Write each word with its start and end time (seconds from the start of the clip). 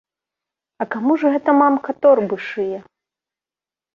А 0.85 0.85
каму 0.93 1.17
ж 1.23 1.33
гэта 1.33 1.49
мамка 1.59 1.95
торбы 2.05 2.37
шые? 2.49 2.79